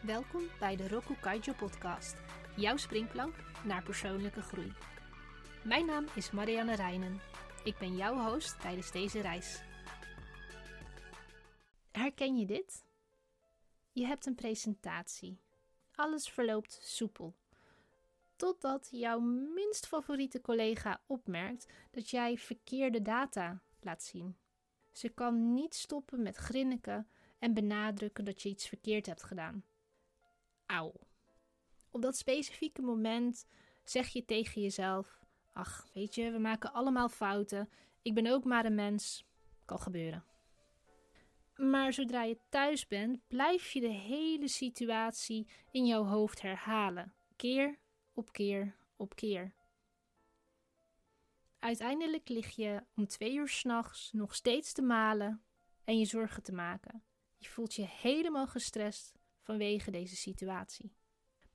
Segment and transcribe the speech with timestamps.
[0.00, 2.16] Welkom bij de Roku Kaijo podcast,
[2.56, 3.34] jouw springplank
[3.64, 4.72] naar persoonlijke groei.
[5.64, 7.20] Mijn naam is Marianne Reinen.
[7.64, 9.62] Ik ben jouw host tijdens deze reis.
[11.92, 12.84] Herken je dit?
[13.92, 15.40] Je hebt een presentatie.
[15.94, 17.34] Alles verloopt soepel.
[18.36, 19.18] Totdat jouw
[19.54, 24.36] minst favoriete collega opmerkt dat jij verkeerde data laat zien.
[24.92, 29.64] Ze kan niet stoppen met grinniken en benadrukken dat je iets verkeerd hebt gedaan.
[31.90, 33.46] Op dat specifieke moment
[33.84, 35.20] zeg je tegen jezelf:
[35.52, 37.68] Ach, weet je, we maken allemaal fouten.
[38.02, 39.24] Ik ben ook maar een mens.
[39.64, 40.24] Kan gebeuren.
[41.56, 47.14] Maar zodra je thuis bent, blijf je de hele situatie in jouw hoofd herhalen.
[47.36, 47.78] Keer
[48.14, 49.54] op keer op keer.
[51.58, 55.42] Uiteindelijk lig je om twee uur s'nachts nog steeds te malen
[55.84, 57.02] en je zorgen te maken.
[57.36, 60.92] Je voelt je helemaal gestrest vanwege deze situatie.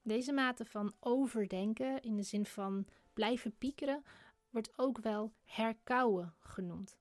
[0.02, 4.03] Deze mate van overdenken, in de zin van blijven piekeren,
[4.50, 6.97] wordt ook wel herkauwen genoemd.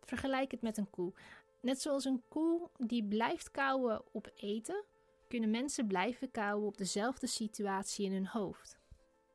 [0.00, 1.14] Vergelijk het met een koe.
[1.60, 4.84] Net zoals een koe die blijft kauwen op eten,
[5.28, 8.80] kunnen mensen blijven kauwen op dezelfde situatie in hun hoofd.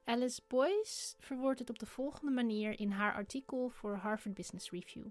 [0.04, 5.08] Alice Boyce verwoordt het op de volgende manier in haar artikel voor Harvard Business Review.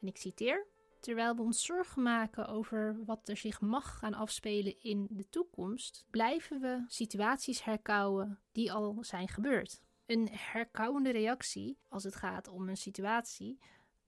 [0.00, 0.66] En ik citeer:
[1.04, 6.06] Terwijl we ons zorgen maken over wat er zich mag gaan afspelen in de toekomst,
[6.10, 9.80] blijven we situaties herkauwen die al zijn gebeurd.
[10.06, 13.58] Een herkauwende reactie, als het gaat om een situatie,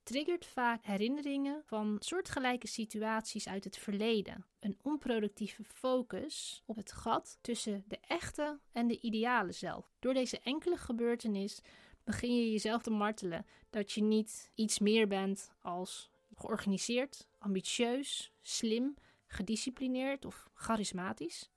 [0.03, 4.47] triggert vaak herinneringen van soortgelijke situaties uit het verleden.
[4.61, 9.95] Een onproductieve focus op het gat tussen de echte en de ideale zelf.
[9.99, 11.61] Door deze enkele gebeurtenis
[12.05, 18.95] begin je jezelf te martelen dat je niet iets meer bent als georganiseerd, ambitieus, slim,
[19.27, 21.51] gedisciplineerd of charismatisch.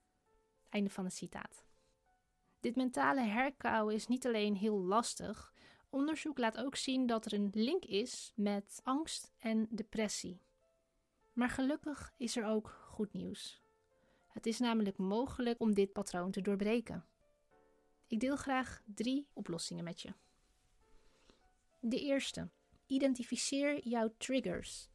[0.70, 1.66] Einde van het citaat.
[2.60, 5.54] Dit mentale herkauwen is niet alleen heel lastig,
[5.90, 10.42] onderzoek laat ook zien dat er een link is met angst en depressie.
[11.34, 13.62] Maar gelukkig is er ook goed nieuws.
[14.28, 17.06] Het is namelijk mogelijk om dit patroon te doorbreken.
[18.08, 20.14] Ik deel graag drie oplossingen met je.
[21.80, 22.50] De eerste.
[22.90, 24.90] Identificeer jouw triggers.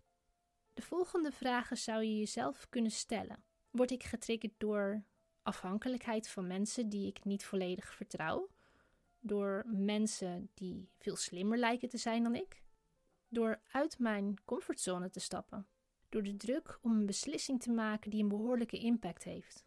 [0.72, 3.44] De volgende vragen zou je jezelf kunnen stellen.
[3.70, 5.04] Word ik getriggerd door
[5.42, 8.50] afhankelijkheid van mensen die ik niet volledig vertrouw?
[9.20, 12.62] Door mensen die veel slimmer lijken te zijn dan ik?
[13.28, 15.66] Door uit mijn comfortzone te stappen?
[16.08, 19.64] Door de druk om een beslissing te maken die een behoorlijke impact heeft?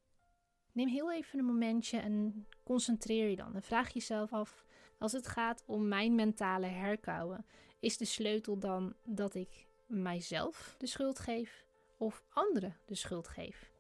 [0.71, 3.55] Neem heel even een momentje en concentreer je dan.
[3.55, 4.65] En vraag jezelf af:
[4.97, 7.45] als het gaat om mijn mentale herkauwen,
[7.79, 11.65] is de sleutel dan dat ik mijzelf de schuld geef
[11.97, 13.71] of anderen de schuld geef?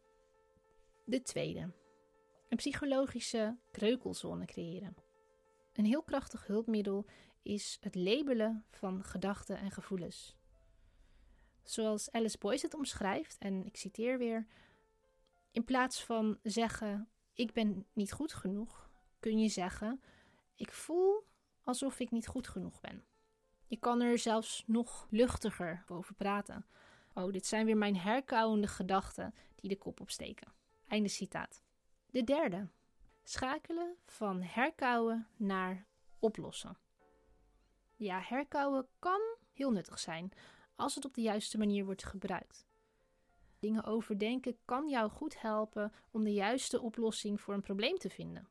[1.05, 1.71] De tweede.
[2.49, 4.95] Een psychologische kreukelzone creëren.
[5.73, 7.05] Een heel krachtig hulpmiddel
[7.43, 10.35] is het labelen van gedachten en gevoelens.
[11.63, 14.47] Zoals Alice Boyce het omschrijft, en ik citeer weer:
[15.51, 18.89] In plaats van zeggen: Ik ben niet goed genoeg,
[19.19, 20.01] kun je zeggen:
[20.57, 21.23] Ik voel
[21.63, 23.05] alsof ik niet goed genoeg ben.
[23.67, 26.65] Je kan er zelfs nog luchtiger over praten.
[27.13, 30.51] Oh, dit zijn weer mijn herkauwende gedachten die de kop opsteken.
[30.87, 31.61] Einde citaat.
[32.09, 32.67] De derde.
[33.23, 35.85] Schakelen van herkauwen naar
[36.19, 36.77] oplossen.
[37.95, 39.21] Ja, herkauwen kan
[39.53, 40.31] heel nuttig zijn
[40.75, 42.65] als het op de juiste manier wordt gebruikt.
[43.59, 48.47] Dingen overdenken kan jou goed helpen om de juiste oplossing voor een probleem te vinden.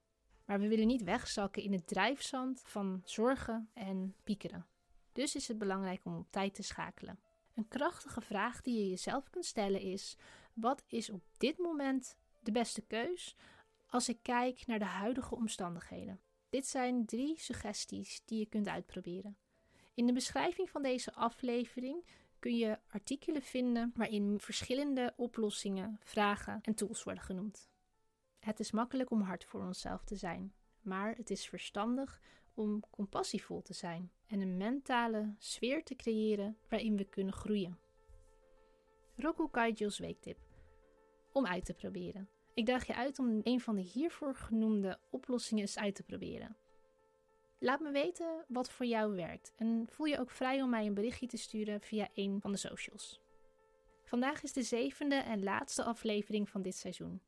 [0.46, 4.66] Maar we willen niet wegzakken in het drijfzand van zorgen en piekeren.
[5.12, 7.18] Dus is het belangrijk om op tijd te schakelen.
[7.54, 10.16] Een krachtige vraag die je jezelf kunt stellen is:
[10.52, 13.36] wat is op dit moment de beste keus
[13.86, 16.20] als ik kijk naar de huidige omstandigheden?
[16.48, 19.36] Dit zijn drie suggesties die je kunt uitproberen.
[19.94, 22.04] In de beschrijving van deze aflevering
[22.38, 27.68] kun je artikelen vinden waarin verschillende oplossingen, vragen en tools worden genoemd.
[28.46, 32.20] Het is makkelijk om hard voor onszelf te zijn, maar het is verstandig
[32.54, 37.78] om compassievol te zijn en een mentale sfeer te creëren waarin we kunnen groeien.
[39.16, 40.38] Roku Kaijo's weektip.
[41.32, 42.28] Om uit te proberen.
[42.54, 46.56] Ik daag je uit om een van de hiervoor genoemde oplossingen eens uit te proberen.
[47.58, 50.94] Laat me weten wat voor jou werkt en voel je ook vrij om mij een
[50.94, 53.20] berichtje te sturen via een van de socials.
[54.04, 57.20] Vandaag is de zevende en laatste aflevering van dit seizoen.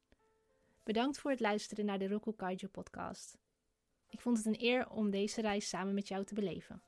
[0.89, 3.39] Bedankt voor het luisteren naar de Roku Kaijo podcast.
[4.09, 6.83] Ik vond het een eer om deze reis samen met jou te beleven.